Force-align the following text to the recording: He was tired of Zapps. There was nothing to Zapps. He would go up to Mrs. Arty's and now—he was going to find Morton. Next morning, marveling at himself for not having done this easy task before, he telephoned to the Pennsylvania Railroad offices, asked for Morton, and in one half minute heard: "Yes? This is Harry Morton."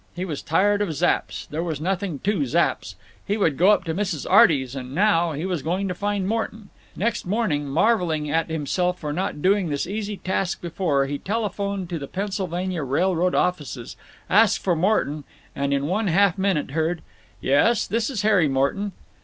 He 0.15 0.25
was 0.25 0.41
tired 0.41 0.81
of 0.81 0.95
Zapps. 0.95 1.45
There 1.47 1.61
was 1.63 1.79
nothing 1.79 2.17
to 2.23 2.43
Zapps. 2.47 2.95
He 3.23 3.37
would 3.37 3.55
go 3.55 3.69
up 3.69 3.83
to 3.83 3.93
Mrs. 3.93 4.25
Arty's 4.27 4.75
and 4.75 4.95
now—he 4.95 5.45
was 5.45 5.61
going 5.61 5.87
to 5.89 5.93
find 5.93 6.27
Morton. 6.27 6.69
Next 6.95 7.27
morning, 7.27 7.67
marveling 7.69 8.27
at 8.27 8.49
himself 8.49 8.97
for 8.97 9.13
not 9.13 9.35
having 9.35 9.41
done 9.43 9.69
this 9.69 9.85
easy 9.85 10.17
task 10.17 10.59
before, 10.59 11.05
he 11.05 11.19
telephoned 11.19 11.87
to 11.91 11.99
the 11.99 12.07
Pennsylvania 12.07 12.81
Railroad 12.81 13.35
offices, 13.35 13.95
asked 14.27 14.63
for 14.63 14.75
Morton, 14.75 15.23
and 15.55 15.71
in 15.71 15.85
one 15.85 16.07
half 16.07 16.35
minute 16.35 16.71
heard: 16.71 17.03
"Yes? 17.39 17.85
This 17.85 18.09
is 18.09 18.23
Harry 18.23 18.47
Morton." 18.47 18.93